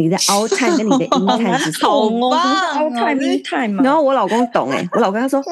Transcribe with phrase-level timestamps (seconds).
[0.00, 2.30] 你的 out time 跟你的 in time 是什么？
[2.34, 3.82] 好棒，out time in time。
[3.82, 5.44] 然后我老公懂哎， 我老公他说哦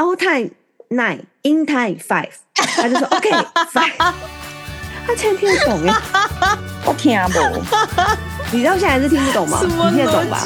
[0.00, 0.48] ，out time
[0.88, 3.30] nine，in time five，他就说 OK
[3.70, 3.92] five，
[5.06, 5.94] 他竟然听得懂哎，
[6.86, 9.60] 我听不，你到现在还是听不懂吗？
[9.62, 10.38] 你听得懂吧？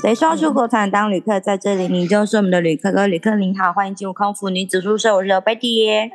[0.00, 1.40] 谁说出国才能当旅客？
[1.40, 2.92] 在这里，你就是我们的旅客。
[2.92, 5.14] 各位旅客您好，欢迎进入空服女子宿舍。
[5.16, 6.10] 我是 Betty，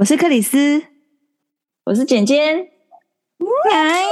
[0.00, 0.82] 我是克里斯，
[1.84, 2.66] 我是简简。
[3.70, 4.02] 嗨，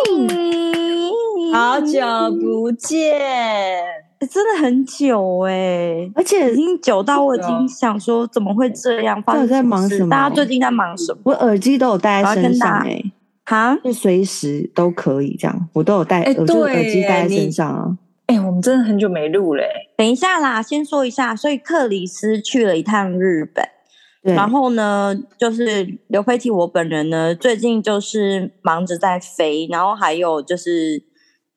[1.51, 1.99] 好久
[2.39, 3.19] 不见，
[4.31, 9.23] 真的很久哎，而且已经久到我已经想说怎么会这样？
[9.23, 10.11] 发生在忙什么？
[10.11, 11.21] 大家最近在忙什么？
[11.25, 13.03] 我耳机都有戴在身上哎，
[13.47, 17.97] 哈，就随时都可以这样，我都有戴，我就耳机戴在身上啊。
[18.27, 19.65] 哎、欸，我们真的很久没录嘞。
[19.97, 23.71] 等一下啦，先说一下，所以克里斯去了一趟日本，对
[24.35, 31.03] 然后呢，就是刘飞提我本人呢，最近就是忙着在飞，然后还有就是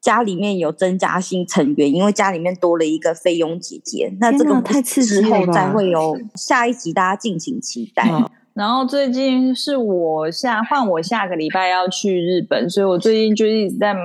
[0.01, 8.09] 家里面有增加新成员，因为家里面多了一个菲佣姐姐，那这个太刺激了，之后再会有下一集，大家敬请期待。
[8.11, 14.03] 嗯、 然后最近是我下换我下个礼拜要去日本，所以我最近就一直在忙。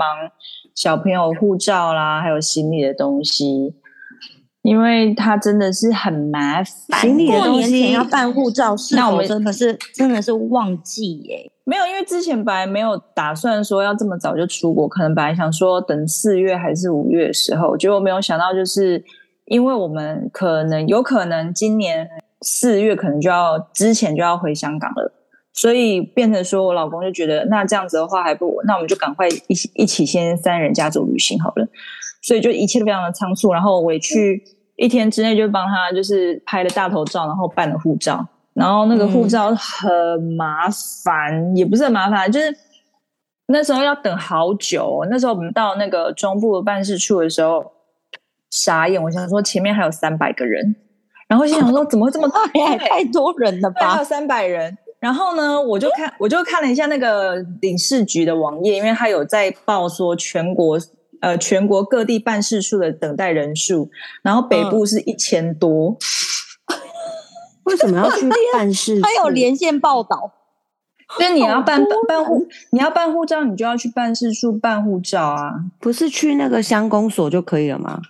[0.75, 3.73] 小朋友护照啦，还有行李的东西，
[4.67, 6.57] 因为他真的是很麻
[6.89, 7.01] 烦。
[7.01, 11.49] 行李的东西要办护照，那我们真的是真的是忘记耶。
[11.63, 19.05] 没有，因为之前本来没有打算说要这么早就出国，可能本来想说等四月还是五月的时候，结果没有想到，就是
[19.45, 22.09] 因为我们可能有可能今年
[22.41, 25.13] 四月可能就要之前就要回香港了。
[25.53, 31.67] 所以变成说，我老公就觉得，那这样子的话还不如，那我们就赶快一起一起先三人家族旅行好了。
[32.23, 34.43] 所以就一切都非常的仓促，然后我去
[34.77, 39.91] 一天之内就帮他就是拍了大头照，然后办了护照，然后那个护照很
[40.37, 40.69] 麻
[41.05, 42.55] 烦，嗯、也不是很麻烦，就是
[43.49, 45.07] 那时候要等好久。
[45.11, 47.73] 那时候我们到那个中部的办事处的时候，
[48.51, 50.77] 傻眼，我想说前面还有三百个人，
[51.29, 52.39] 然后心想说怎么会这么 多？
[52.79, 53.93] 太多人了吧？
[53.93, 54.77] 还有三百人。
[54.99, 60.79] 然后呢，我就看，我就看了一下那个领事局的网页，因为他有在报说全国
[61.21, 63.91] 呃全国各地办事处的等待人数，
[64.23, 65.97] 然后北部是一千多。
[66.67, 66.79] 嗯、
[67.65, 69.03] 为什么要去办事处？
[69.03, 70.33] 他有连线报道，
[71.17, 78.01] 所以你要办办护，你要办护照，你就要去办事处办护照啊，不是去那个乡公所就可以了吗？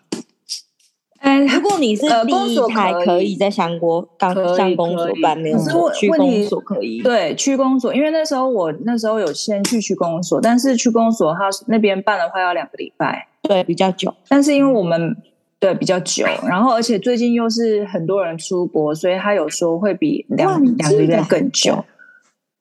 [1.34, 4.06] 如果你是第一台，可以在乡公
[4.56, 5.58] 乡公所办，没有
[5.92, 7.02] 区公所可以。
[7.02, 14.14] 对，区公所，因为那时候我那时候有先去区公所，但是区公所他那边办的话要两个礼拜，对，比较久。
[14.28, 15.16] 但是因为我们
[15.58, 21.84] 对比较久，然后而且最近又是很多人出国，所以他有说会比两两个月更久。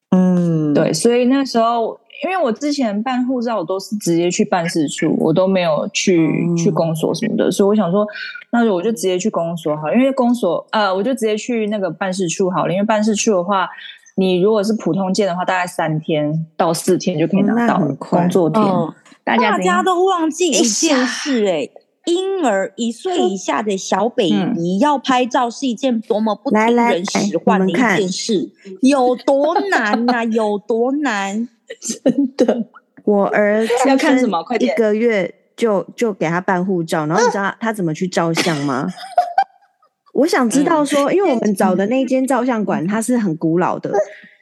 [0.09, 1.99] 嗯，对，所以那时候。
[2.23, 8.07] 因为我之前办护照，我都是直接去办事处，我都没有去、嗯、去公所什么的，所以我想说，
[8.51, 12.73] 那我就直接去公所好，因为公所呃，我就直接去那个办事处好了。
[12.73, 13.67] 因为办事处的话，
[14.15, 18.63] 你如果是普通件的话，大概三天到四天就可以拿到工作天。
[18.63, 18.93] 嗯、
[19.23, 21.71] 大家大家都忘记一件事哎、欸，
[22.05, 28.49] 婴儿一岁以下的小 baby 要拍照是一件多么不听人使唤的一件事，
[28.81, 31.49] 有多难啊，有多难。
[32.03, 32.65] 真的，
[33.03, 34.43] 我儿要看什么？
[34.43, 38.87] 快点，一个月就就给他办护照，然后你知道 他怎么去照相吗？
[40.13, 43.91] 我想知道说，因为我们找的那间照相馆它是很古老的，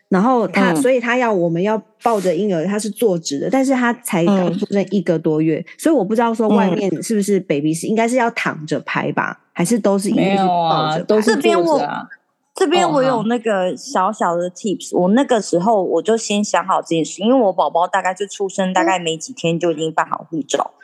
[0.08, 11.04] 然后他所以他要我们要抱着婴儿，他是坐直的，但是他才刚出生一个多月，所以我不知道说外面是不是 baby 是应该是要躺着拍吧，还是都是一定是抱着？
[11.06, 12.08] 都是坐着啊。
[12.56, 20.80] 这边我有那个小小的 tips，、oh, 我那个时候我就先想好这件事，因为我宝宝大概就出生大概没几天就已经办好护照，嗯、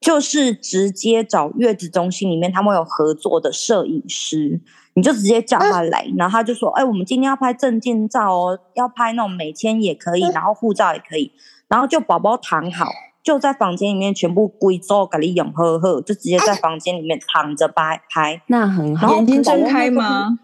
[0.00, 4.62] 就是直接找月子中心里面他们有合作的摄影师，
[4.94, 11.30] 你就直接叫他来，嗯、然后他就说，哎，我们今天要拍证件照哦，要拍那种美签也可以，然后护照也可以，
[11.68, 12.86] 然后就宝宝躺好，
[13.22, 20.38] 就在房间里面全部归做给你用呵呵，就直接在房间里面躺着拍拍，那很好，眼睛睁开吗？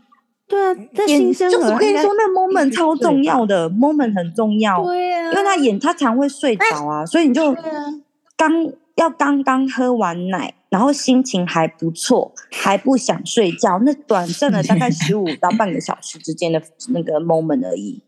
[0.48, 4.82] 对啊，在新生是我跟你说，那 moment 超重要的，moment 很重要。
[4.84, 7.54] 对啊，因为他眼他常会睡着啊，所以你就
[8.36, 8.52] 刚
[8.94, 18.00] 要刚刚喝完奶，然后心情还不错，还不想睡觉，那短暂的大概十五到半个小时之间的那个 moment 而已。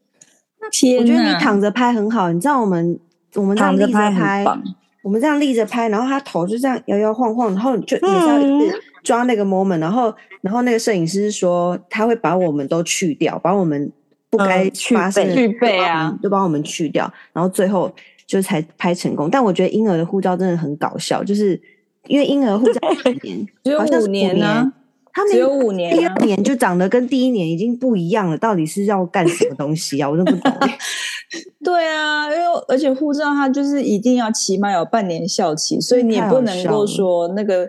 [0.71, 3.01] 天，我觉得你躺着拍很好，你知道我们
[3.35, 4.63] 我们躺着拍很棒。
[5.03, 13.91] 我们这样立着拍，然后他头就这样摇摇晃晃，然后就也是要一直抓那个 moment，然后然后那个摄影师说他会把我们都去掉，把我们
[14.31, 17.91] 不该发生的去背啊，就帮我们去掉，然后最后
[18.27, 19.31] 就才拍成功。
[19.31, 21.61] 但我觉得婴儿的护照真的很搞笑，就是
[22.07, 24.73] 因为婴儿护照五年，只有五年呢，
[25.13, 30.11] 他们只有五年，第二年就长得跟第一年已经不一样了，到底是要干什么东西啊？
[30.11, 30.53] 我都不懂。
[31.63, 37.69] 对啊，因为而且护照它就是一定要起码有半年效期，所以你也不能够说那个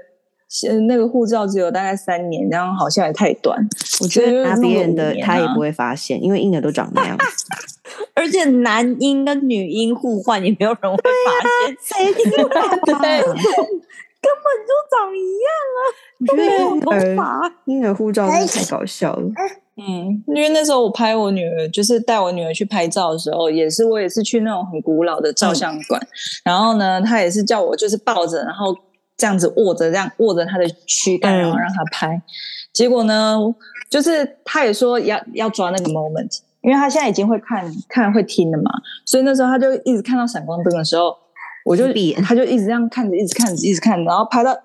[0.87, 3.57] 那个护照只有大概三年，然后好像也太短。
[4.01, 7.17] 我觉得拿别人的他也不会发现，因为婴儿都长那样。
[8.13, 11.31] 而且男婴跟女婴互换也没有人会发
[11.67, 12.23] 现，谁会
[12.85, 13.21] 对，
[14.21, 15.79] 根本就长一样啊！
[16.19, 19.29] 我觉得婴儿婴儿护照真的太搞笑了。
[19.77, 26.07] 嗯，因为那时候我拍我女儿，就是带我女儿去拍照的时候，也是我也是去那种很古老的照相馆，嗯、
[26.43, 28.75] 然后呢，她也是叫我就是抱着，然后
[29.19, 32.07] 这样子握着，这样握着他的躯干，然后让他拍。
[32.15, 32.21] 嗯、
[32.73, 33.37] 结果呢，
[33.91, 38.71] 就是他也说要要抓那个 moment，因为他现在已经会看看会听了嘛，
[39.05, 41.15] 所以那时候他就一直看到闪光灯的时候，
[41.65, 41.83] 我就
[42.23, 44.57] 他就一直这样看着，一直看着，一直看着，然后拍到。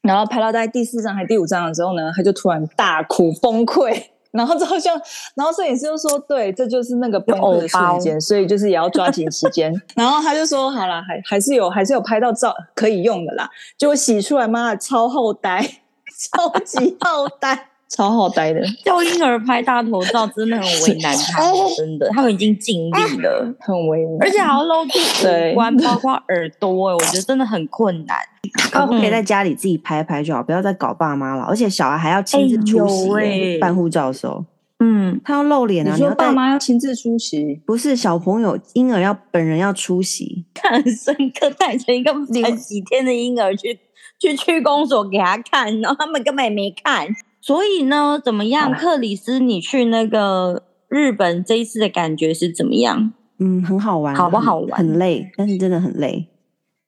[0.00, 4.90] 然后拍到大概第四张还是第五张的时候呢，他就突然大哭崩溃，然后之后就，
[5.34, 9.72] 然后摄影师就说：“对，这就是那个崩溃的瞬间，所以就是也要抓紧时间。
[9.96, 13.48] ”然后他就说：“好啦，还还是有，还是有拍到照可以用的啦。”
[13.78, 15.60] 结果洗出来，妈的，超厚呆，
[16.32, 17.67] 超级厚呆。
[17.88, 28.16] 超好呆的， 叫婴儿拍大头照真的很为难他们，真的，他们已经尽力了，很为难，而且还要露出五官， 包括耳朵，我觉得真的很困难。
[28.70, 31.42] 可不可以在家里自己拍拍就好，不要再搞爸妈了。
[31.44, 34.44] 而且小孩还要亲自出席办护照的时候，
[34.78, 43.78] 嗯，他要露脸啊，你说爸妈要亲自出席，不是小朋友婴儿要本人要出席，看很深刻，带着一个才几天的婴儿去
[44.18, 47.06] 去去公所给他看，然后他们根本也没看。
[47.48, 49.40] 所以呢，怎么样，克里斯？
[49.40, 53.14] 你去那个日本这一次的感觉是怎么样？
[53.38, 54.78] 嗯，很好玩，好不好玩？
[54.78, 56.28] 很累，但是真的很累。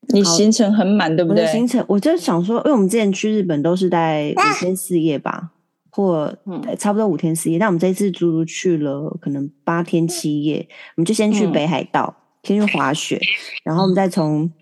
[0.09, 1.47] 你行程很满，对不对？
[1.47, 5.53] 行程，我就想说，因为我们之前去日本都是待五天四夜吧，
[5.91, 6.37] 或
[6.79, 7.59] 差不多五天四夜。
[7.59, 10.69] 但我们这一次足足去了可能八天七夜。
[10.95, 13.19] 我们就先去北海道，先去滑雪，
[13.65, 14.53] 然后我们再从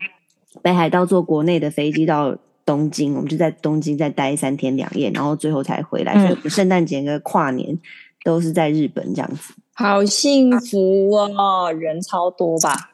[0.62, 2.39] 北海道坐国内的飞机到。
[2.69, 6.12] 东京，我们就在东京再待三天两夜，然后最后才回来。
[6.26, 7.79] 所以圣诞节跟跨年
[8.23, 11.73] 都是在日本这样子，好幸福哦！
[11.73, 12.91] 人超多吧？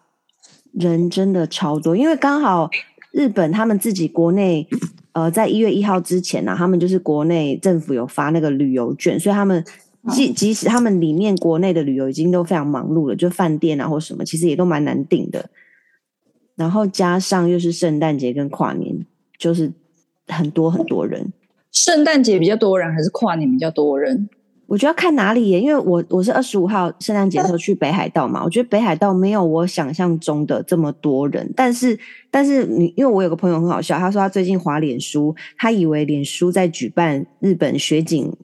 [0.70, 2.70] 人真的超多，因为刚好
[3.10, 4.64] 日本他们自己国内，
[5.10, 9.64] 呃，在一月一号之前呢、啊，他们就是国内政府有发那个旅游券，所以他们
[10.10, 15.50] 即即使他们里面国内的旅游已经都非常忙碌了，就饭店啊或什么，其实也都蛮难订的。
[16.54, 19.04] 然后加上又是圣诞节跟跨年。
[19.44, 19.70] 就是
[20.28, 21.30] 很多很多人，
[21.70, 24.26] 圣诞节比较多人还是跨年比较多人？
[24.66, 31.98] 我觉得要看哪里耶，因为我我是二十五号圣诞节的时候去北海道嘛，我觉得北海道没有我想象中的这么多人，但是
[32.30, 38.34] 但是你因为我有个朋友很好笑，他说他最近滑脸书，他以为脸书在举办日本雪景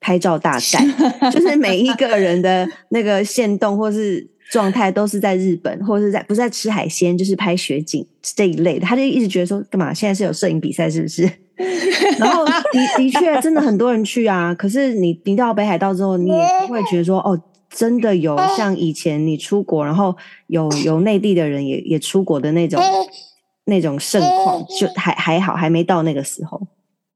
[0.00, 0.82] 拍照大赛，
[1.30, 4.26] 就是每一个人的那个限动或是。
[4.50, 8.86] 状态都是在日本，或者是在不是在吃海鲜，就是拍雪景这一类的。
[8.86, 11.22] 他就一直觉得说，干嘛现在是有摄影比赛，是不是？
[12.18, 12.52] 然后的
[12.96, 14.54] 的确真的很多人去啊。
[14.54, 17.40] 可是你你到北海道之后，你也不会觉得说，哦，
[17.70, 20.14] 真的有像以前你出国，然后
[20.48, 22.80] 有有内地的人也也出国的那种
[23.64, 26.60] 那种盛况，就还还好，还没到那个时候。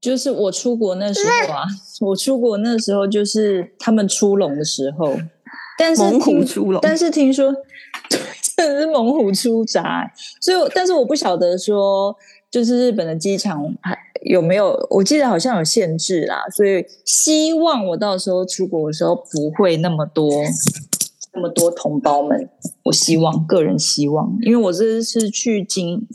[0.01, 1.65] 就是我出国那时候啊，
[2.01, 5.15] 我出国那时候就是他们出笼的时候。
[5.81, 7.51] 但是猛虎出笼，但是听说
[8.55, 12.15] 这是猛虎出闸，所以但是我不晓得说，
[12.51, 14.87] 就是日本的机场还有没有？
[14.91, 20.31] 我记得好像有限制啦，所以希望我到时候出国的时候不会那么多
[21.33, 22.51] 那么多同胞们。
[22.83, 26.07] 我希望个人希望，因为我这是去京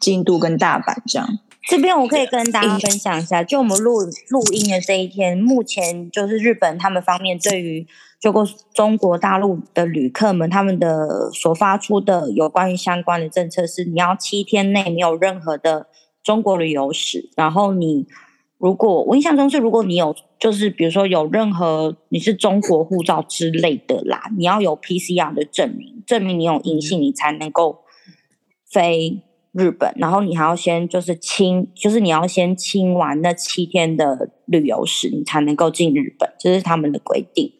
[0.00, 1.28] 京都跟大阪这样。
[1.68, 4.00] 这边我可以跟大家分享一下，就我们录
[4.30, 7.86] 录音的这一天，目前就是日本他们方面对于。
[8.22, 15.88] 就过中国大陆的旅客们，他们的所发出的有关于相关的政策是：你要七天内没有任何的
[16.22, 18.06] 中国旅游史，然后你
[18.58, 27.80] 如果我印象中是，如果你有就是比如说有任何你是中国护照之类的啦，你要有 PCR 的证明，证明你有阴性，你才能够
[28.70, 29.92] 飞日本。
[29.96, 37.52] 然后你还要先就是清，就是你要先清完那七天的旅游史，你才能够进日本，这是他们的规定。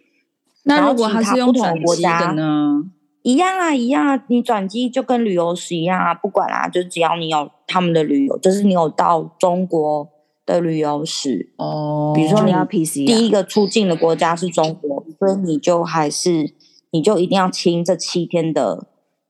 [0.64, 2.84] 那如果还是用转机的呢？
[3.22, 10.08] 一样啊，一样啊，你转机就跟旅游时一样啊，不管啊，就只要你有他们的旅游，就是你有到中国
[10.44, 16.52] 的旅游史哦，比如说你要 PC，第一个出境的国家是中国，所以你就还是
[16.90, 18.88] 你就一定要清这七天的，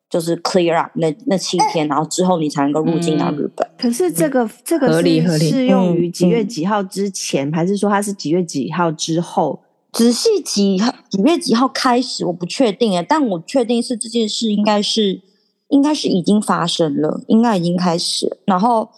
[0.08, 3.68] 就是 clear up 那那七天，然后之后你才能够入境到日本。
[3.78, 9.60] 可是这个这个是适用于几月几号之前，还是说它是几月几号之后？
[9.92, 10.78] 仔细几
[11.10, 15.20] 几月几号开始，我不确定诶，但我确定是这件事应该是
[15.68, 18.38] 应该是已经发生了，应该已经开始。
[18.46, 18.88] 然后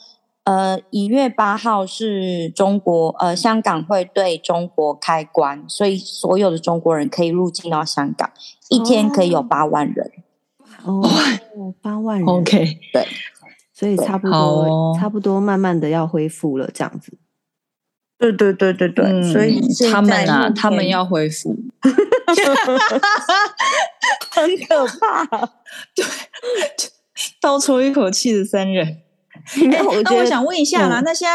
[0.44, 8.30] 呃，一月八号是中国呃香港会对中国开关，所以所有的中国人可以入境到香港，
[8.68, 10.12] 一天可以有八万人。
[10.84, 11.02] 哦，
[11.80, 13.06] 八万人，OK，对，
[13.72, 17.16] 所以差不多、哦、差不多慢慢的要恢复了，这样子。
[18.32, 21.54] 对对对对对，嗯、所以他们啊，他们要恢复，
[24.30, 25.26] 很可怕。
[25.94, 26.02] 对，
[27.38, 29.02] 倒抽一口气的三人。
[29.70, 31.28] 那我那我想问一下啦，嗯、那现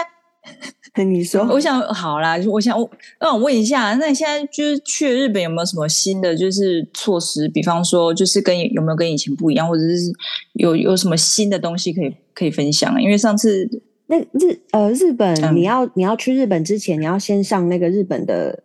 [0.95, 2.89] 在你说，我想好啦，我想我
[3.21, 7.47] 那我问一下，那你现在就是去日本有没有什么新的就是措施？
[7.49, 10.11] 比方说，就是跟有没有跟以前不一样，或者是
[10.53, 12.99] 有有什么新的东西可以可以分享？
[12.99, 13.83] 因为上次。
[14.11, 18.63] 那日呃日本，你要你要去日本之前，你要先上那个日本的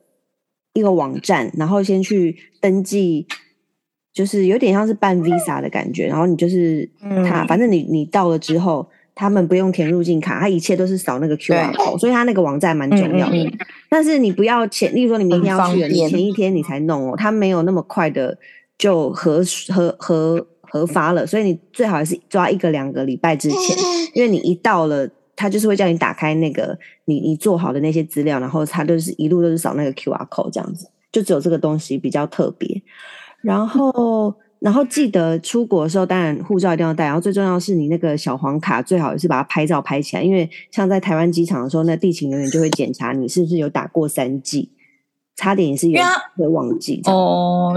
[0.72, 3.26] 一个网站，然后先去登记，
[4.10, 6.06] 就是有点像是办 visa 的感觉。
[6.06, 6.88] 然后你就是
[7.28, 13.52] 他，反正你你到了之后，他们不用填入境卡，他一切都是扫那个 QR code，所以他那个网站蛮重要的。
[13.90, 18.38] 但是你不要前，例如说你明天要去，你前一天你才弄哦，他没有那么快的
[18.78, 23.76] 就核核核核发了，所以你最好还是抓一个两个礼拜之前，
[24.14, 25.06] 因为你一到了。
[25.36, 32.82] 他就是会叫你打开那个你你做好的那些资料，然后他就是一路都是扫那个 QR code 这样子，就只有这个东西比较特别。
[33.42, 44.70] 然后然后记得出国的时候，当然护照一定要带，然后最重要的是你那个小黄卡最好也是把它拍照拍起来，因为像在台湾机场的时候，那地勤人员就会检查你是不是有打过三剂。
[45.36, 46.00] 差点也是有
[46.36, 47.74] 会忘记哦，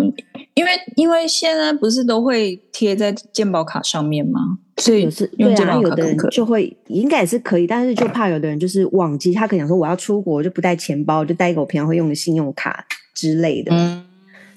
[0.53, 4.59] 因为因为现在不是都会贴在健保卡上面吗？
[4.77, 13.71] 所以是对啊，有的人就会应该也是可以，但是就怕有的人就是忘记，他可能想说我要出国就不带钱包，就带一个我平常会用的信用卡之类的。
[13.73, 14.05] 嗯，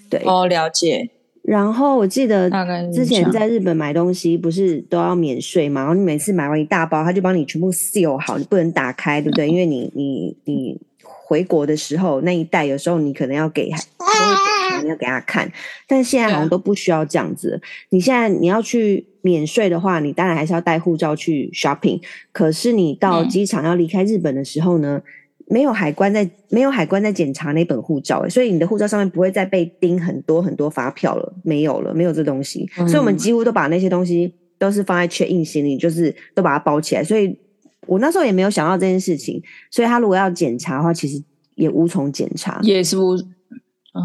[0.09, 1.09] 对哦，了解。
[1.43, 2.51] 然后我记得
[2.93, 5.81] 之前在日本买东西不是都要免税嘛？
[5.81, 9.49] 然后你每次买完一大包，他就帮你全部 seal 好，你不能打开，对不对？
[9.49, 10.81] 因为你你你。
[11.03, 15.51] 回国的时候那一袋，有时候你可能要给，都会要给他看，
[15.87, 17.61] 但现在好像都不需要这样子。
[17.91, 22.01] 你现在你要去免税的话，你当然还是要带护照去 shopping。
[22.33, 25.01] 可是你到机场要离开日本的时候呢，
[25.47, 32.69] 没有海关在，没有海关在检查那本护照，所以你的护照上面不会再被钉很多很多发票了，没有了，没有这东西。
[32.75, 37.39] 所以我们几乎都把那些东西都是放在 check in 行李，就是都把它包起来，所以。
[37.87, 41.21] 我那时候也没有想到这件事情，所以他如果要检查的话，其实
[41.57, 43.17] 也无从检查，也是无，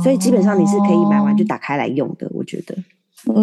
[0.01, 2.75] 所以基本上你是可以买完就打开来用的，我觉得。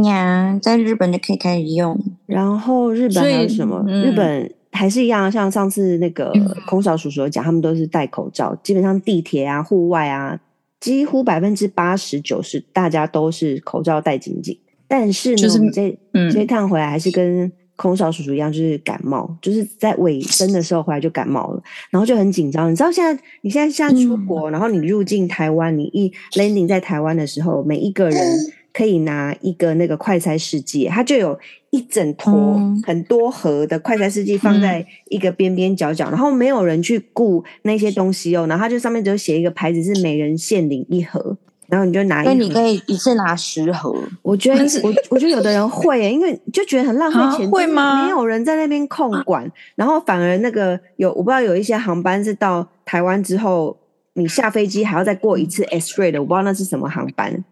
[0.05, 1.99] 呀，在日本就可以开始用。
[2.27, 3.85] 然后日本还有什么？
[3.87, 6.33] 嗯、日本还是一样，像上次那个
[6.67, 10.39] 空少叔叔讲，他们都是戴口罩，基本上地铁啊、户外啊，
[10.81, 14.59] 几乎百分之八十九十大家都是口罩戴紧紧。
[14.87, 17.51] 但是呢，就是、这、嗯、这趟回来还是跟。
[17.75, 22.71] 空少叔叔一样，就是感冒，就是在尾声的时候回来就感冒了，然后就很紧张。
[22.71, 28.39] 你知道现在，你现在现在出国，然后你入境台湾，你一 landing 在台湾的时候，每一个人
[28.73, 31.39] 可以拿一个那个快筛试剂，它就有
[31.71, 41.37] 一整坨很多盒的快筛试剂放在一个边边角角，然后没有人去顾那些东西哦，然后它就上面只有写一个牌子，是每人限领一盒。
[41.69, 43.97] 然后你就拿一，那你可以一次拿十盒。
[44.21, 48.05] 我觉得我我觉得有的人会，因为就觉得很浪费钱，会吗？
[48.05, 53.75] 没有人在那边控管，然后反而那个有我不知道有一些航班是到台湾之后，
[54.13, 57.43] 你下飞机还要再过一次 X-ray 的，我不知道那是什么航班，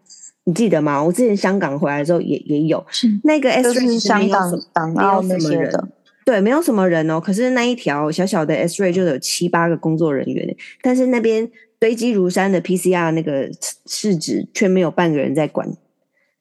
[0.45, 1.03] 你记得吗？
[1.03, 2.85] 我之前香港回来的时候也也有
[3.23, 4.51] 那个 X-ray 香港
[4.93, 5.91] 没有什么人，
[6.25, 7.19] 对，没有什么人哦。
[7.19, 11.49] 可是那一条小小的 X-ray 就有七八个工作人员，但是那边。
[11.81, 13.49] 堆积如山的 PCR 那个
[13.87, 15.67] 试纸，却没有半个人在管。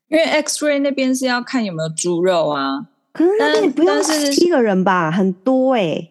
[0.08, 6.10] 因为 X-ray 那边是要看有没有猪肉啊，可是那边不用七个人吧，很多哎、欸。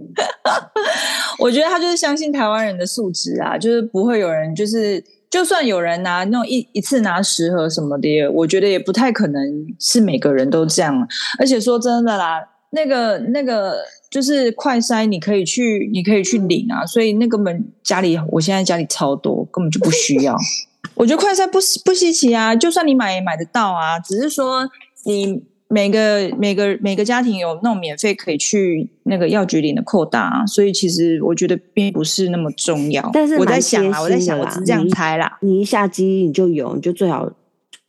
[1.40, 11.08] 我觉得他就是相信台湾人的素质啊，就是不会有人，就是就算有人拿那种一一次拿十盒什么的，我觉得也不太可能是每个人都这样。
[11.38, 13.76] 而且说真的啦，那个那个。
[14.10, 16.82] 就是快筛，你可以去，你可以去领啊。
[16.86, 20.34] 所以那根本家里，我现在家里超多，根本就不需要。
[20.96, 23.98] 我觉得快筛不不稀奇啊，就算你买也买得到啊。
[23.98, 24.66] 只是说
[25.04, 33.10] 你每个每个每个家庭有那种免费可以去那个药局领的扣打，所以其实我觉得并不是那么重要。
[33.12, 35.38] 但是我在想啊，我在想，我只是这样猜啦。
[35.42, 37.30] 你一下机你就有，你就最好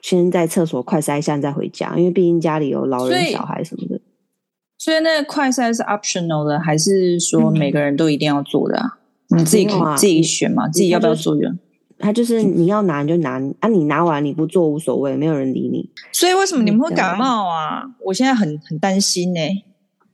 [0.01, 4.01] 先在厕所快塞一下再回家，因为毕竟家里有老人、小孩什么的。
[4.77, 8.97] 所以那个快塞是 optional 的，还是说每个人都一定要做的啊？
[9.29, 11.55] 嗯、你自己可以自己选嘛，自己要不要做的？
[11.99, 15.89] 他就是你要拿你就拿啊，你拿完你不做无所谓，没有人理你。
[16.13, 17.83] 所以为什么你们会感冒啊？
[18.05, 19.65] 我现在很很担心呢、欸。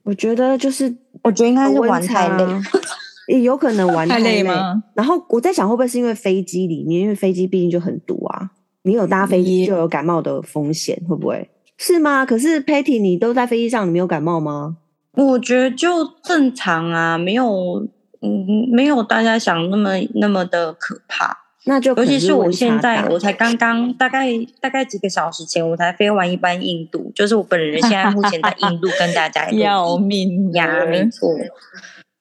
[0.02, 2.44] 我觉得就是，我觉得应该是玩太累，
[3.28, 4.82] 也有可能玩太累，太累吗？
[4.94, 8.50] 然后我在想，会不会是因为飞机里面，因为飞机毕竟就很堵啊，
[8.82, 12.24] 你有搭飞机就有感冒的风险，会不会是吗？
[12.24, 14.76] 可是 Patty，你都在飞机上，你没有感冒吗？
[15.12, 15.88] 我觉得就
[16.22, 17.84] 正常啊，没有，
[18.22, 21.45] 嗯，没有大家想那么那么的可怕。
[21.68, 24.28] 那就尤其是我现在，我才刚刚大概
[24.60, 31.28] 大概几个小时前，我才飞完一班印度，就是我本人现在目前在印度跟大家 要命呀，没错。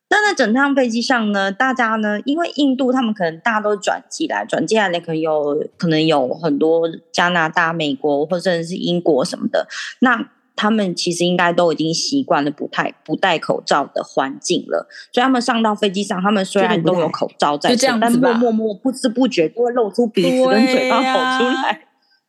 [0.09, 9.67] 那在整趟飞机上呢，大家呢，因为印度他们可能大家都转机来，转机来的可能有可能有很多加拿大、美国或者是英国什么的，
[9.99, 10.29] 那。
[10.55, 21.81] 他们其实应该都已经习惯了不太不戴口罩的环境了，所以他们上到飞机上，他们虽然都有口罩在，但默默默不知不觉就会露出鼻子跟嘴巴跑出来，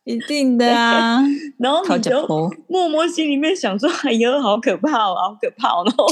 [0.03, 1.21] 一定的啊。
[1.57, 2.27] 然后你就
[2.67, 6.05] 默默心里面想说：“哎呦，好可怕哦，好可怕哦！”然后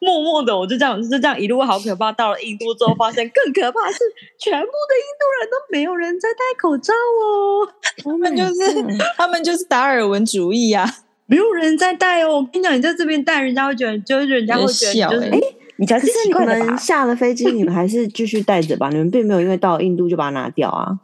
[0.00, 2.12] 默默的我就这样就这样一路好可怕。
[2.12, 3.98] 到了印度之后，发现更可怕是，
[4.38, 7.68] 全部的印度人都没有人在戴口罩哦。
[8.04, 8.84] 他们就是
[9.16, 10.86] 他们就是达尔文主义啊。
[11.32, 16.58] 没有人在带哦，我跟你讲，你在这边带，人家会觉得，就是人家会觉得，就是哎、欸，你才是奇怪的？
[16.58, 18.90] 你们下了飞机，你们还是继续带着吧？
[18.90, 20.98] 你们并没有因为到印度就把它拿掉啊。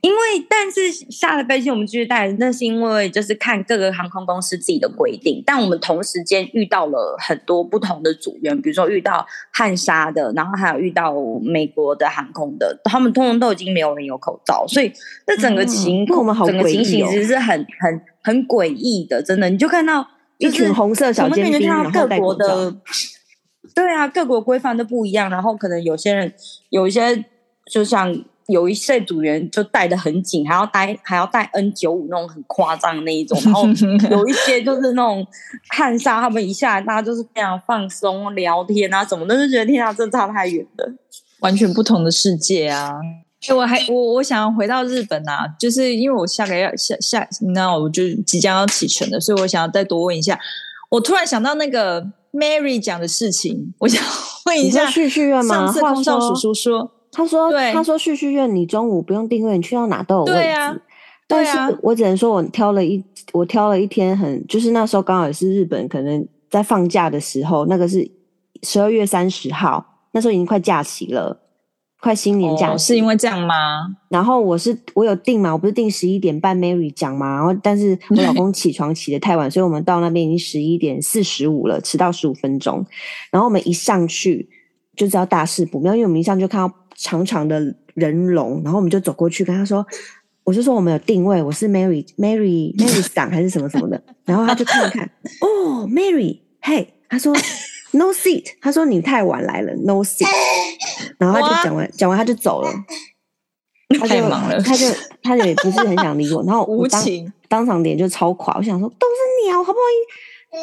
[0.00, 0.18] 因为，
[0.48, 5.42] 但是下了飞机我们继续带，那是因为就是看各个航空公司自己的规定。
[5.44, 14.90] 但我们同时间遇到了很多不同的组员，比如说遇到汉莎的，然后还有遇到美国的航空的，他们通通都已经没有人有口罩，所以
[15.26, 20.06] 这整个情况、嗯哦、整个情形其实是很很很诡异的，真的，你就看到
[20.38, 22.74] 一群红色小尖兵，看到各国的，
[23.74, 26.32] 对啊，各国规范都不一样，然后可能有些人
[26.70, 27.24] 有一些
[27.70, 28.24] 就像。
[28.48, 33.64] 有一些组员就戴的很紧，还要戴还要戴 N 九五那种很夸张的那一种，然后
[34.10, 35.24] 有一些就是那种
[35.68, 40.92] 汉莎他们一下来，大家就是非常放松聊天啊，什么的，就觉得天啊，这差太远了，
[41.38, 42.96] 完全不同的世界啊！
[43.54, 50.38] 我还我我想要回到日本啊，就是因为我下个月下下那我就即将要启程了，所以我想要再多问一下。
[50.90, 54.02] 我突然想到那个 Mary 讲的事情，我想
[54.46, 55.42] 问一下，旭旭吗？
[55.42, 56.92] 上次空少叔叔说。
[57.12, 60.32] 他说：“他说旭旭苑，你中午不用订位，你去到哪都有位置。
[60.32, 60.76] 对啊，
[61.26, 68.08] 但是我只能说我挑了一我挑了一天很，就是那时候刚好也是日本可能在放假的时候，那个是
[68.62, 71.36] 十二月三十号，那时候已经快假期了，
[72.00, 73.96] 快新年假是因为这样吗？
[74.08, 82.84] 然后我是我有定嘛，我不是定十一点半 Mary 讲嘛，然后但是 我老公起床起得太晚，所以我们到那边已经十一点四十五了，迟到十五分钟。
[83.30, 84.48] 然后我们一上去
[84.96, 87.58] 就知道大事不妙，因为我们一上去就看到。”长长的
[87.94, 89.86] 人龙，然后我们就走过去跟他说
[90.44, 95.10] ：“我就说我们有定位，我是 Mary Mary Mary 桑还是什么什么的。”然后他就看了看，
[95.40, 97.34] 哦，Mary，嘿，他说
[97.92, 100.26] No seat，他说你太晚来了，No seat。
[101.18, 102.72] 然后他就讲完讲完他就走了，
[104.00, 104.86] 他就太忙了，他就
[105.22, 109.86] 他就也不是很想理我，然后我当无情当场脸就超垮，我想说都是你啊，我好不容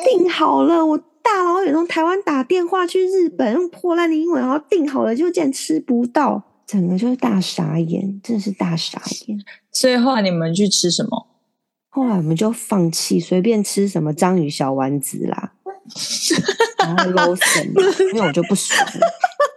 [0.03, 0.99] 易订好了我。
[1.27, 9.38] 大老远从台湾打电话去日本，用破烂的英文，然后订好了，就竟然吃不到，整个就是大傻眼，真的是大傻眼。
[9.73, 11.27] 所以后来你们去吃什么？
[11.89, 15.51] 后来我们就放弃，随便吃什么章鱼小丸子啦，
[16.80, 17.73] 然后 Lawson，
[18.13, 18.88] 因为我就不爽，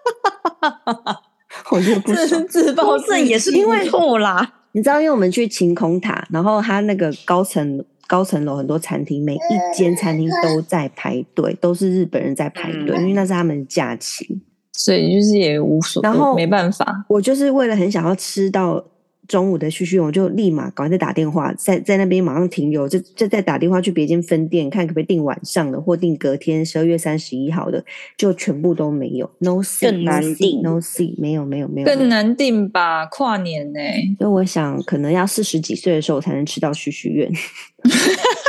[1.70, 4.54] 我就不是，自爆这也是因为 错啦。
[4.72, 7.84] 你知道，因为我们去晴空塔，然后他那个高层。
[8.06, 9.38] 高层楼很多餐厅，每一
[9.72, 14.40] 间餐厅都在排队，都是日本人在排队，因为那是他们的假期，
[14.72, 17.04] 所以就是也无所，然后没办法。
[17.06, 18.84] 我就是为了很想要吃到
[19.30, 27.84] 中午的旭旭，我就立马赶快再打电话，在在那边马上停留，就就再打电话去别间分店，看可不可以订晚上的，或订隔天十二月三十一号的，
[28.16, 33.06] 就全部都没有，no seat，更难订，no seat，没有没有没有，更难订吧？
[33.06, 34.16] 跨年呢、欸？
[34.18, 37.30] 所以我想，可能要四十几岁的时候才能吃到旭旭苑。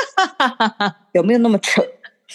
[1.13, 1.84] 有没有那么扯？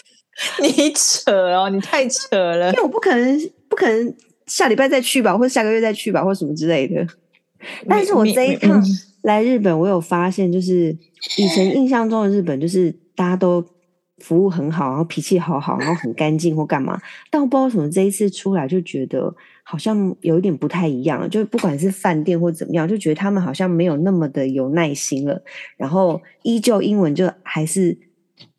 [0.63, 2.71] 你扯哦，你太扯了。
[2.71, 4.15] 因为我不可能，不可能
[4.47, 7.05] 下礼拜再去吧，或者下个月再去吧，或什么之类的。
[7.89, 8.83] 但是我这一趟，
[9.23, 10.97] 来日本，我有发现，就是
[11.37, 13.65] 以前印象中的日本，就是大家都
[14.19, 17.01] 服务很好，然后脾气好好，然后很干净或干嘛。
[17.31, 25.43] 但我不知道为什么这一次出来就觉得好像有一点不太一样，就不管是饭店或怎么样，就觉得他们好像没有那么的有耐心了。
[25.77, 27.97] 然后依旧英文就还是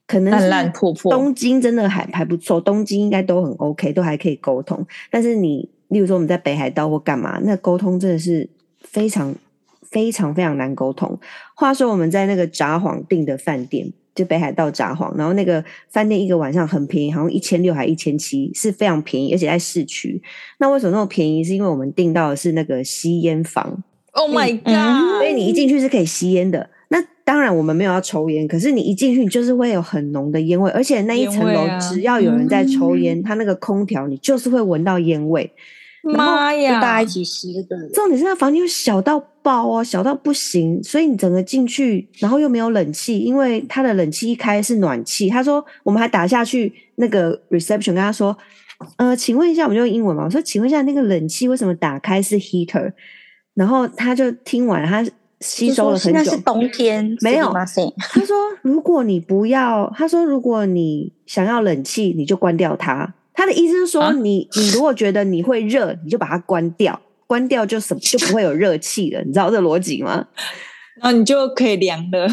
[0.05, 1.11] 可能烂烂破破。
[1.11, 4.85] 东京真的还还不错，东京应该都很 OK，都还可以沟通。
[5.09, 8.47] 但是你例如说我们在北海道或干嘛，那沟通真的是
[8.91, 9.35] 非常。
[9.89, 11.17] 非常非常难沟通。
[11.55, 20.21] 话说我们在那个札幌订的饭店，就北海道札幌，然后那个饭店一个晚上很便宜，好像一千六还一千七，是非常便宜，而且在市区。
[20.57, 21.41] 那为什么那么便宜？
[21.41, 23.81] 是因为我们订到的是那个吸烟房。
[24.11, 25.19] Oh my god！
[25.19, 26.69] 所以你一进去是可以吸烟的。
[26.89, 35.49] 那当然我们没有要抽烟，可是你一进去，你就是会有很浓的烟味，而且那一层楼只要有人在抽烟，它那个空调你就是会闻到烟味。
[36.03, 36.79] 妈呀！
[36.79, 37.89] 大家一起吸的。
[37.93, 40.81] 重点是，那房间又小到爆哦，小到不行。
[40.83, 45.29] 所以你整个进去，然后又没有冷气，因为他的冷气一开是暖气。
[45.29, 48.37] 他说，我们还打下去那个 reception 跟他说，
[48.97, 50.23] 呃，请问一下，我们就用英文嘛。
[50.25, 52.93] 我说，请问一下，那个冷气为什么打开是 heater？
[53.53, 55.03] 然后他就听完，他
[55.39, 56.19] 吸收了很久。
[56.19, 57.51] 那是冬天，没有。
[57.51, 63.15] 他说，如果你不要，他说，如果你想要冷气，你就关掉它。
[63.37, 70.25] 他的意思是说你，你、如果觉得你会热，你就把它关掉，关掉就什么就不会有热气了，你知道这个逻辑吗？
[70.99, 72.27] 然后你就可以凉了。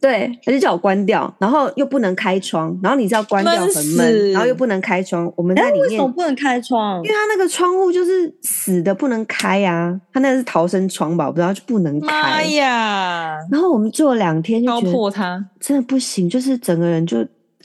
[0.00, 5.30] 对，他就叫我关掉，然后又不能开窗，然后你知道关掉很闷，然后又不能开窗。
[5.36, 6.96] 我们在里面为什么不能开窗？
[7.04, 9.94] 因为他那个窗户就是死的，不能开啊。
[10.10, 11.26] 他那个是逃生窗吧？
[11.26, 12.06] 我不知道就不能开。
[12.06, 13.36] 妈呀！
[13.52, 17.18] 然后我们做了两天就觉得破它，真的不行，就是整个人就。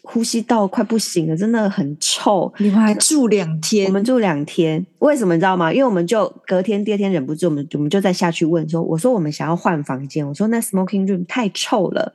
[0.05, 2.53] 呼吸道快不行了，真的很臭。
[2.59, 3.87] 你们还住两天？
[3.87, 5.73] 我们住两天，为什么你知道吗？
[5.73, 12.13] 因为我们就隔天、第二天忍不住，我们我们就再下去问说：“我说我们想要换房间，我说那 smoking room 太臭了。”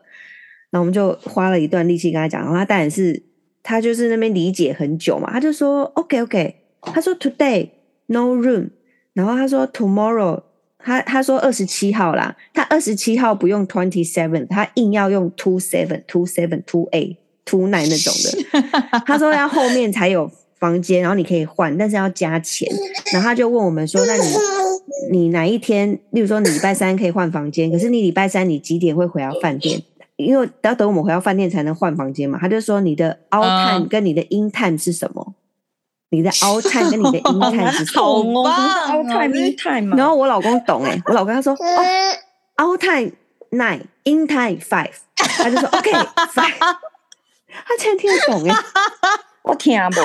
[0.70, 3.20] 然后我们就花了一段力气跟他讲，然后他当然是
[3.62, 7.70] 他就是那边理解很久嘛，他就说：“OK OK。”他说：“Today
[8.06, 8.70] no room。”
[9.12, 10.42] 然后他说：“Tomorrow。”
[10.82, 17.18] 他他说二十七号啦，他二十七号不用 twenty seven，他硬要用 two seven two seven two eight。
[17.46, 22.68] 出奶那种的， 他说要后面才有房间，然后你可以换，但是要加钱。
[23.12, 24.22] 然后他就问我们说：“那你
[25.10, 25.98] 你哪一天？
[26.10, 29.82] 例如说你礼拜三可以换房间，可是你礼拜三你几点会回到饭店？
[30.16, 35.34] 因为要等我们回到饭店才能换房间嘛。”他就说：“你的 out time 跟你的 in time 是什么？
[36.10, 38.44] 你的 out time 跟你的 in time 是什么？
[38.44, 39.96] 好棒，out time in time。
[39.96, 43.12] 然后我老公懂哎、欸，我老公他说：“哦，out time
[43.50, 45.90] nine，in time five。”他就说：“OK
[46.34, 46.76] five。”
[47.66, 48.54] 他竟然听得懂哎！
[49.42, 50.00] 我听不，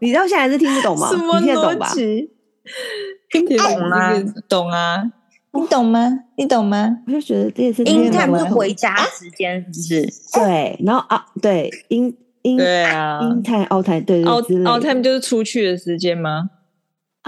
[0.00, 1.08] 你到现在还是听不懂吗？
[1.12, 1.92] 你听得懂吧？
[3.30, 4.12] 听不懂啊？
[4.48, 5.02] 懂啊？
[5.52, 6.18] 你懂吗？
[6.36, 6.98] 你懂吗？
[7.06, 10.06] 我就觉得这也是 in time 是回家时间，是不是？
[10.34, 12.14] 对，然后啊，对 in
[12.56, 16.50] 对啊，in time out time 对对 out out time 就是出去的时间吗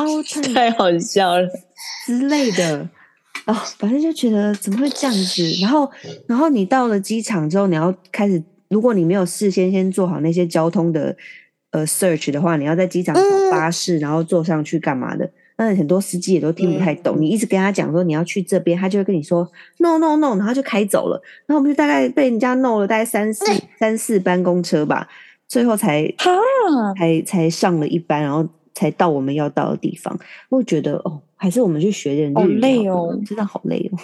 [0.01, 1.49] ？out time 太好笑了
[2.07, 2.89] 之类的
[3.47, 5.43] 哦，反正就觉得怎么会这样子？
[5.63, 5.91] 然后，
[6.29, 8.43] 然后你到了机场之后，你要开始。
[8.71, 11.15] 如果你没有事先先做好那些交通的
[11.73, 15.31] 呃 search 的话，你要在机场找巴士，然后坐上去干嘛的？
[15.57, 17.21] 那很多司机也都听不太懂。
[17.21, 21.21] 你一直跟他讲说你要去这边，他就会跟你说 no no no，然后就开走了。
[21.45, 23.45] 然后我们就大概被人家弄了大概三四
[23.79, 25.07] 三四班公车吧，
[25.47, 26.11] 最后才
[26.97, 30.19] 才才上了一班，然后才到我们要到的地方。
[30.49, 33.99] 我觉得哦，还是我们去学点日语好累哦，真的好累哦。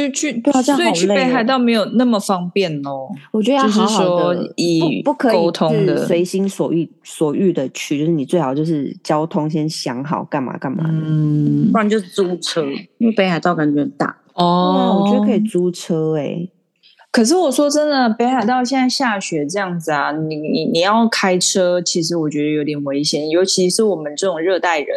[0.00, 3.08] 就去，所以去北海道没有那么方便哦。
[3.30, 12.64] 我觉得要好好的以不可以沟通的随心所欲所欲的去，就是你最好就是交通先想好干嘛干嘛的，嗯，不然就是租车，
[12.98, 15.02] 因为北海道感觉很大哦。
[15.02, 16.50] 我觉得可以租车哎、欸。
[17.12, 24.88] 可是我说真的，北海道现在下雪这样子啊，你你你要开车，其实我觉得有点危险，尤其是我们这种热带人，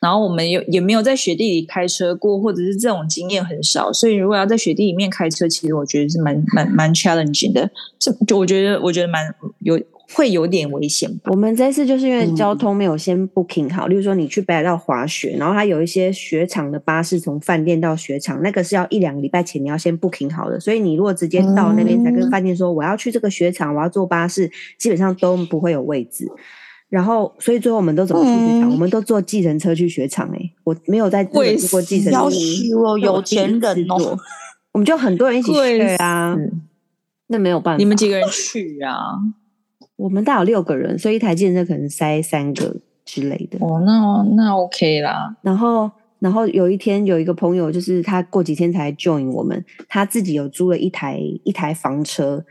[0.00, 9.80] 然后我们有也没有在雪地里开车过，或者是这种经验很少，所以如果要在雪地里面开车，其实我觉得是蛮蛮蛮 challenging 的，这就我觉得我觉得蛮有。
[10.14, 11.10] 会有点危险。
[11.24, 20.60] 我们这次就是因为交通没有先 booking 好，嗯、例如说你去北海道滑雪，然后它有一些雪场的巴士从饭店到雪场，那个是要一两个礼拜前你要先 booking 好的。
[20.60, 26.26] 所以你如果直接到那边才跟饭店说我要去这个雪场，我要坐巴士，基本上都不会有位置。
[26.88, 28.70] 然后，所以最后我们都怎么去雪场？
[28.70, 30.36] 嗯、我们都坐计程车去雪场、欸。
[30.36, 32.18] 哎，我没有在坐过计程车。
[32.18, 34.18] 哦，有钱人哦。
[34.72, 36.36] 我们就很多人一起去啊，
[37.28, 37.78] 那没有办法。
[37.78, 38.94] 你们几个人去啊？
[40.02, 43.56] 我们大有六个人，所以一台健身车可能塞三个之类的。
[43.60, 45.36] 哦，那那 OK 啦。
[45.42, 45.88] 然后
[46.18, 52.44] 然后有一天有一个朋友，就是他过几天才 join 我们，他自己有租了一台一台房车，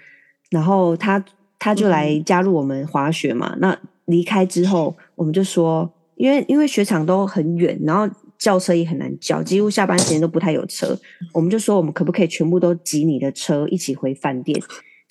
[0.49, 1.23] 然后他
[1.59, 3.51] 他就来加入我们滑雪嘛。
[3.55, 10.97] 嗯、那离开之后，我们就说，因为因为雪场都很远，然后叫车也很难叫，几乎下班时间都不太有车。
[11.33, 14.57] 我们就说，我们可不可以全部都挤你的车一起回饭店？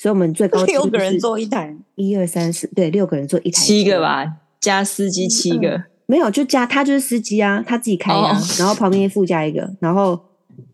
[0.00, 4.26] 所以我们最高六个人坐一台，一二三四，对，六个人坐一台，七个吧，
[4.58, 10.18] 加司机七个，嗯、没有就加他就是司机啊，他自己开啊，哦、然后旁边附加一个，然后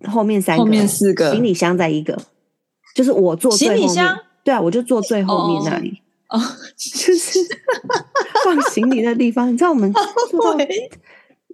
[0.04, 2.16] 后面三个，后面四个，行李箱在一个，
[2.94, 6.40] 就是我坐最后面，行李箱，对啊，我就坐最后面那里，哦，
[6.78, 7.40] 就是
[8.44, 9.92] 放行李的地方，你知道我们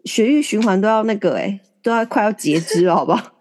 [0.04, 3.32] 血液循环都要那个哎、欸，都要快要截肢了，好不好？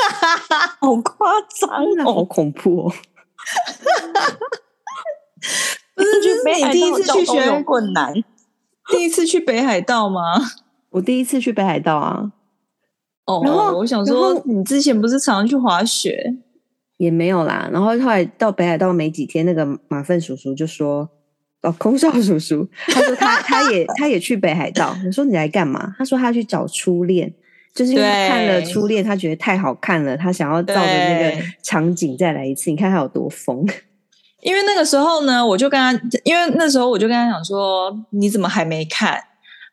[0.80, 2.94] 好夸张，好恐怖哦。
[5.94, 8.12] 不是，就是你第一次去学有困难，
[8.90, 10.22] 第一次去北海道吗？
[10.90, 12.32] 我第一次去北海道啊。
[13.26, 16.34] 哦，然后我想说，你之前不是常常去滑雪？
[16.96, 17.68] 也没有啦。
[17.72, 21.08] 然后后来到北海道没几天，那个马粪叔叔就说
[21.62, 27.32] ：“哦，空少叔叔，他说他他也他也去北海道。”我说：“你来干嘛？”他说：“他去找初恋。”
[27.78, 32.70] 就是因为看了初恋，他觉得太好看了，他想要照着那个场景再来一次。
[32.70, 33.64] 你看他有多疯。
[34.42, 35.92] 因为那个时候呢，我就跟他，
[36.24, 39.16] 因为那时候我就跟他讲说：“你怎么还没看？”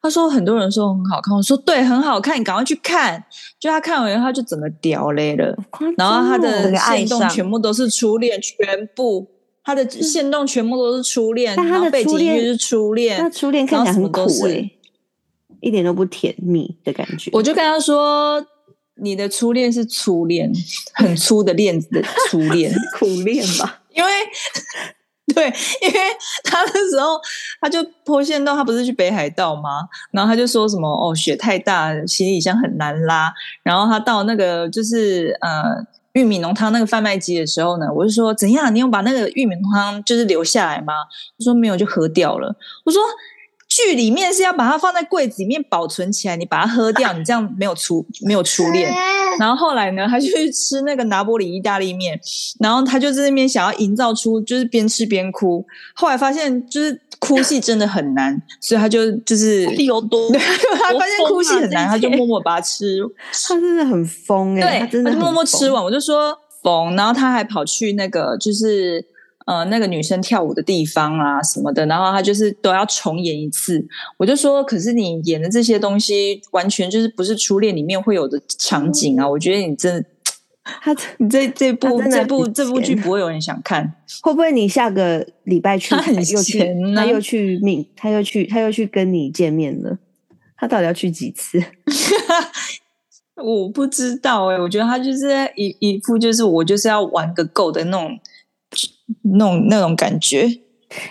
[0.04, 3.24] 他说：“很多人说很好看。”我说：“对，很好看，你赶快去看。”
[3.60, 5.56] 就他看完以后，他就整个掉泪了。
[5.98, 9.28] 然后他的限动全部都是初恋，全部
[9.64, 14.75] 他的线动全部都是初恋，然后背景音乐是初恋，那初恋看起来很苦欸。
[15.66, 18.46] 一点都不甜蜜的感觉，我就跟他说
[19.02, 20.54] ：“你的初恋是初恋，
[20.94, 23.82] 很粗的链子的初恋， 苦恋吧？
[23.92, 24.12] 因为
[25.34, 25.46] 对，
[25.82, 26.00] 因为
[26.44, 27.20] 他那时候
[27.60, 29.90] 他就破线到，他不是去北海道吗？
[30.12, 33.34] 然后他就说什么哦，雪太大，行李箱很难拉。
[33.64, 38.74] 然后他到那个就是呃玉米浓汤那个贩卖机的时候呢，我就说怎样？
[38.76, 40.94] 你有把那个玉米浓汤就是留下来吗？
[41.40, 42.56] 他说没有，就喝掉了。
[42.86, 43.02] 我说。”
[43.76, 48.90] 剧里面是要把它放在柜子里面保存起来，你把它喝掉，你这样没有初没有初恋。
[49.38, 52.18] 然后后来呢，他就去吃那个拿玻里意大利面，
[52.62, 55.66] 然后他就在那边想要营造出就是边吃边哭。
[55.94, 63.00] 后来发现就是哭戏真的很难，所以他就就是有多，他发现哭戏很难，他就默默把它吃。
[63.46, 65.84] 他真的很疯哎、欸，对他真的他就默默吃完。
[65.84, 66.34] 我就说
[66.64, 69.06] 疯，然后他还跑去那个就是。
[69.46, 73.86] 呃，那个女生跳舞的地方啊什么的，然后他就是都要重演一次。
[74.18, 79.30] 我就说，可是你演的这些东西，完全就是不是初恋里面会有的场景啊！
[79.30, 80.10] 我觉得你真的，
[80.82, 83.94] 他你这这部这部这部剧不会有人想看。
[84.24, 86.96] 会不会你下个礼拜去，他很闲呢？
[86.96, 90.00] 他又去命，他又去，他又去跟你见面了。
[90.58, 91.64] 他到底要去几次？
[93.38, 98.18] 我不知道哎、欸，我觉得他就是一一副就是我就是要玩个够的那种。
[99.22, 100.48] 那种那种感觉，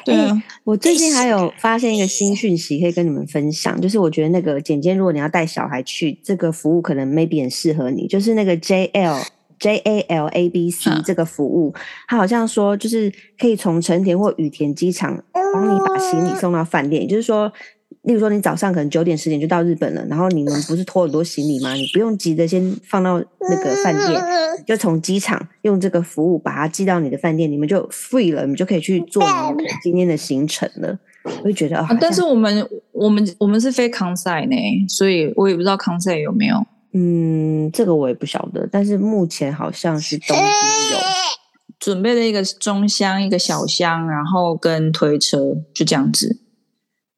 [0.04, 0.42] 对啊、欸。
[0.64, 9.22] 我最近还有发现一个新讯息，可以跟你们分享，就是我觉得那个简简，如果你要带小孩去，这个服务可能 maybe 很适合你，就是那个 JL
[9.60, 11.74] JALABC 这个服务，
[12.08, 17.52] 它好像说就是可以从成田或羽田机场帮你把行李送到饭店，也就是说。
[18.04, 21.72] 例如说，你早上可能九点十点就到日本了，然后你们不是拖很多行李吗？
[21.72, 24.22] 你不用急着先放到那个饭店，
[24.66, 30.98] 就从机场用这个服务把它寄到你的饭店，你们就 free 了，你们就可以去做你们今天的行程了。
[31.42, 36.62] 我就觉得啊，但是我们我们我们是飞康赛呢，所以我也不知道康赛有没有。
[36.92, 40.98] 嗯，这个我也不晓得，但是目前好像是东京有
[41.80, 45.38] 准备了一个中箱、一个小箱，然后跟推车，
[45.74, 46.43] 就这样子。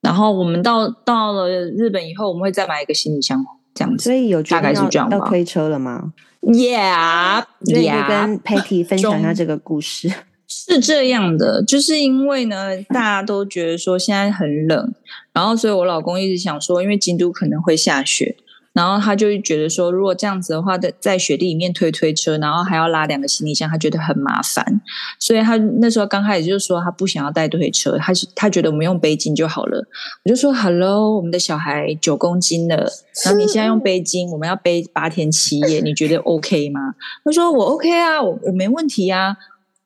[0.00, 4.04] 然后我们到到了日本以后，我们会再买一个行李箱，这样子。
[4.04, 10.12] 所以有大概是这样要推车了吗？Yeah，所以跟 Patty 分享一下这个故事。
[10.48, 14.94] 是这样的，就是因为呢，大家都觉得说现在很冷，
[15.32, 18.36] 然后所以我老公一直想说，因为京都可能会下雪。
[18.76, 24.82] 然后他就觉得说，如果这样子的话，在在雪地里面推推车，然后还要拉两个行李箱，他觉得很麻烦。
[25.18, 29.82] 所以他那时候刚开始就说他不想要带推车，他他觉得我们用背巾就好了。
[30.24, 32.92] 我就说，Hello，我们的小孩九公斤了，
[33.24, 36.80] 然后你现在用背巾，我们要背八天七夜，你觉得 OK 吗？
[37.24, 39.34] 他说我 OK 啊，我我没问题啊。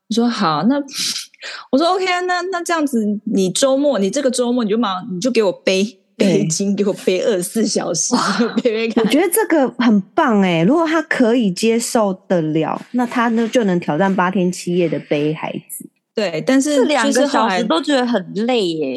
[0.08, 0.74] 我说好，那
[1.70, 5.99] 我说 OK 啊，那那这样子，你周末你这个周末你就忙，你就给我背。
[6.20, 8.14] 背巾给我背二十四小时，
[8.62, 9.02] 背背看。
[9.02, 15.88] 我觉得这个很棒哎，如果他可以接受得了，那他呢就能挑战八天七夜的背孩子。
[16.14, 18.96] 对，但是两个小时都觉得很累耶。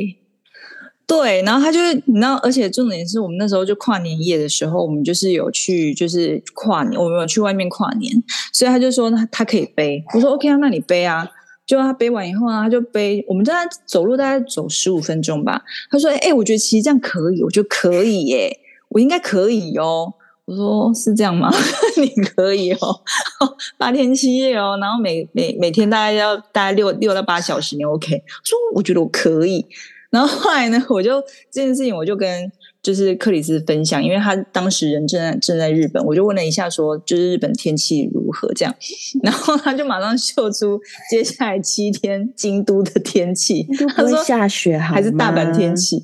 [1.05, 8.11] 对，然后他就你知道，而且重点是我们那时候就跨年夜的时候，我们就是有去就是跨年，我们有去外面跨年，
[8.51, 11.29] 所以他就说他他可以背，我说 OK 啊，那你背啊。
[11.65, 13.53] 就他背完以后呢，他就背，我们在
[13.85, 15.63] 走路大概走十五分钟吧。
[15.89, 20.13] 他说：“哎、我觉得其实这样可以，我觉得可以耶，我应该可以哦。”
[20.45, 21.49] 我说：“是这样吗？
[21.97, 22.99] 你可以哦，
[23.77, 29.65] 八天七夜哦，然后每每每天大概要大概六六到八小时，你 OK？” 说：“我觉得我可以。”
[30.11, 32.51] 然后后来呢，我就这件事情我就跟。
[32.83, 38.75] 就是克里斯分享，因为他当时人正在正在日本，我就问了一下，说就是日本天气如何这样，
[39.23, 40.77] 然后他就马上秀出
[41.09, 43.65] 接下来七天京都的天气，
[43.95, 46.03] 他说下雪还是大阪天气？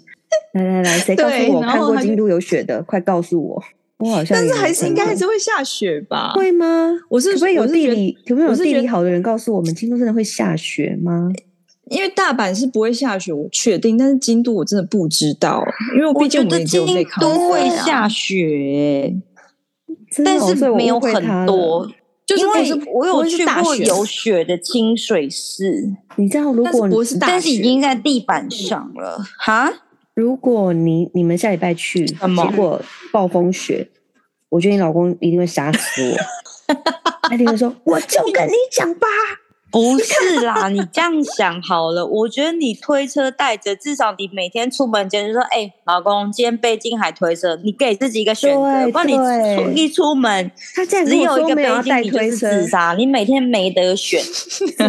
[0.53, 2.81] 来来来，谁告诉我看过京都有雪的？
[2.83, 3.63] 快告诉我，
[3.97, 6.31] 我好像但是还是应该还是会下雪吧？
[6.33, 6.91] 会吗？
[7.09, 11.29] 我是可不可以有地理，可不可以有地理好的人告诉我们，京都真的会下雪吗？
[11.89, 15.63] 因为大阪是不会下雪，我确定，但是京都我真的不知道，
[15.95, 17.21] 因为我毕竟我们只有在考。
[17.21, 19.15] 都会下雪，
[20.23, 21.13] 但是没有很
[21.45, 21.89] 多，
[22.25, 29.71] 就是因为我有去过有雪的清水寺，你知道，如果不是大雪，但是已经在地板上了哈。
[30.13, 33.89] 如果你你们下礼拜去，结果暴风雪，
[34.49, 36.11] 我觉得你老公一定会杀死
[36.67, 36.73] 我，
[37.29, 39.07] 他一定会说，我就跟你讲吧。
[39.71, 42.05] 不是啦，你这样想好了。
[42.05, 48.91] 我觉得你推车带着，至少你每天出门前就说：“哎、欸，老公，今天背京海推车，你给自己一个选择。
[48.91, 52.95] 不然你出一出门，他这样只有一个背巾，你就是自杀。
[52.97, 54.21] 你每天没得选。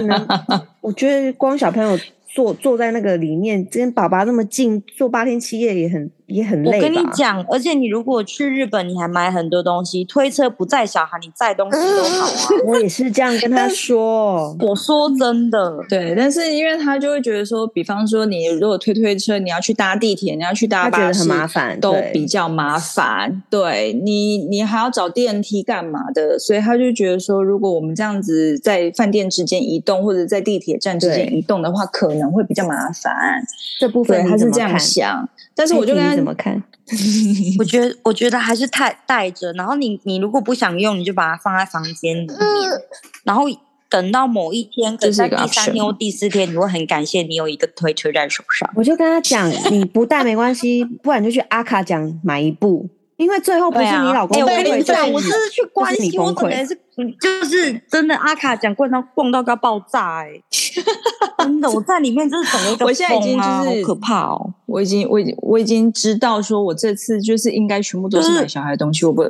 [0.81, 1.99] 我觉得光小朋友。
[2.33, 6.77] 坐坐在那个里面，跟爸爸那么近，坐八天七夜也很也很累。
[6.77, 12.49] 我跟你讲，而且你如果去日本，你还买很多东西，推车不载小孩，你载东西都好啊。
[12.69, 14.55] 我也是这样跟他说。
[14.61, 23.43] 我说真的，对，但是因为他就会觉得说，比方说你如果推推车，你要去搭地铁，你要去搭巴士，很麻烦，都比较麻烦。
[23.49, 26.39] 对你，你还要找电梯干嘛的？
[26.39, 32.11] 所以他就觉得说，如果我们这样子在饭店之间移动，或者在地铁站之间移动的话，可能。
[32.11, 33.41] 可能会比较麻烦，
[33.79, 35.27] 这部分他是这样想，
[35.61, 36.55] 但是我就跟他怎么看？
[37.59, 39.53] 我觉得，我觉得还是太带着。
[39.53, 42.37] 然后你，你如果不想用，你就把它放在房间里面。
[42.39, 42.81] 嗯、
[43.25, 43.45] 然后
[43.91, 48.71] 等到某一天，可能在第三天或第四天，你会很感谢你有一个推车在手上。
[48.75, 52.89] 我就跟他讲，你不带没关系，不然就去阿卡讲买一部。
[53.21, 56.75] 因为最后不是你老公崩溃，我跟你讲，我是去关心，我可能是
[57.21, 60.45] 就是真的阿卡讲逛到逛到要爆炸哎、欸，
[61.45, 69.23] 真的我在里面就是整个一个、啊，我现在已经就是好可怕哦，我已经我已经我已经知道说我这次就是应该全部都是买小孩的东西，就是、我不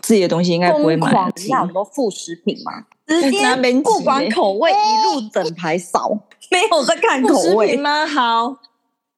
[0.00, 1.12] 自己的东西应该不会买，
[1.48, 2.72] 要很多副食品嘛，
[3.08, 6.16] 直接不管口味 一路整排扫，
[6.48, 7.76] 没有在看口味。
[7.76, 8.06] 吗？
[8.06, 8.56] 好。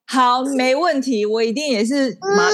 [0.07, 2.49] 好，没问题，我一定也是马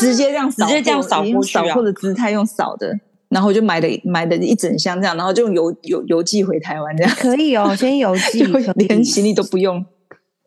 [0.00, 2.98] 直接这样扫，直接这样扫过去，扫或者姿态用扫的，
[3.28, 7.14] 然后就买的买的一整箱这样，然后就邮邮邮寄回台湾这样。
[7.16, 8.42] 可以哦，先邮 寄，
[8.74, 9.84] 连行李都不用，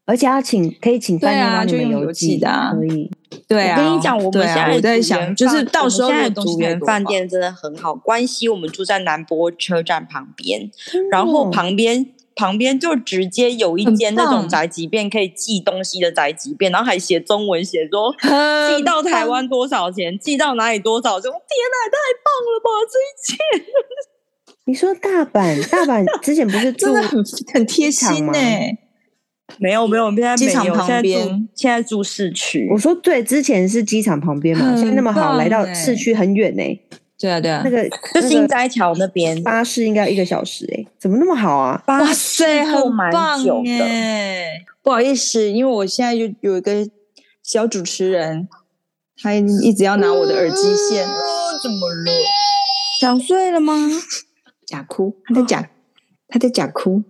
[0.06, 3.10] 而且要请可以请饭店帮你们邮寄的，可以。
[3.48, 10.70] 对啊，我跟你讲，我们现在我在想，就是到时候的组员饭店真的很好，关系我们住在南波车站旁边，
[11.10, 12.08] 然后旁边。
[12.36, 21.30] 旁边就直接有一间那种宅急便，可以寄东西的宅急便，然后还写中文，写说寄到台湾多少钱，寄到哪里多少钱。
[21.32, 21.38] 天
[21.72, 22.70] 哪，太棒了吧！
[22.92, 23.38] 这一切。
[24.66, 28.40] 你说大阪， 大阪之前不是住很很贴心呢？
[29.60, 32.68] 没有没有，现在机场旁边，现在住市区。
[32.72, 36.64] 我说对，之前是机场旁边嘛，现在那么好，来到市区很远呢。
[37.24, 41.82] 对啊，对啊，那个就新斋桥那边巴士应该要一个小时哎，怎么那么好啊？
[41.88, 44.66] 哇塞，很棒耶！
[44.82, 46.86] 不好意思，因为我现在就有一个
[47.42, 48.50] 小主持人，
[49.22, 51.08] 他一直要拿我的耳机线。
[51.08, 51.14] 哦，
[51.64, 52.12] 怎么了？
[53.00, 53.74] 想睡了吗？
[54.68, 55.70] 假哭，他在假，
[56.28, 57.04] 他在假哭。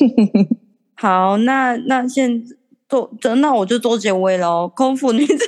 [0.96, 2.56] 好，那那现在
[2.88, 4.66] 做，那我就做结尾喽。
[4.74, 5.44] 空腹女子。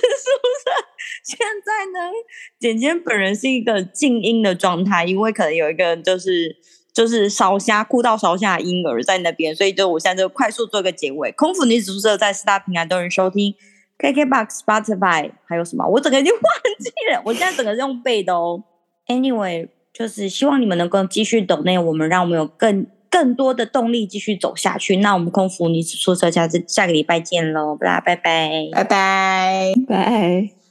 [1.36, 2.10] 现在呢，
[2.58, 6.54] 简简本人是一个静音的状态，因为可能有一个就是
[6.92, 11.32] 就是烧虾哭到烧虾的婴儿在那边，所以就我现在就快速做一个结尾。
[11.32, 13.54] 空腹女子宿舍在四大平台都能收听
[13.98, 15.86] ，KKBOX、Spotify 还有什么？
[15.86, 16.42] 我整个已经忘
[16.78, 18.62] 记了，我现在整个用背的哦。
[19.06, 24.96] Anyway，就是希望你们能够继续抖内我们，让我们有更更多的动力继续走下去。
[24.96, 30.61] 那我们空服女子宿舍下次下个礼拜见喽，拜拜拜拜拜拜。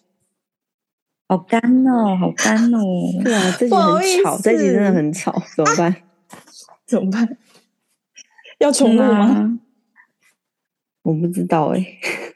[1.31, 2.81] 好干哦，好干哦！
[3.23, 5.95] 对啊，这集很吵，这集真的很吵，怎么办？
[6.85, 7.37] 怎么办？
[8.59, 9.57] 要重录吗？
[11.03, 12.30] 我不知道哎、欸。